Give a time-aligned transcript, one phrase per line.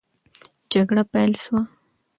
[0.71, 1.61] جګړه پیل سوه.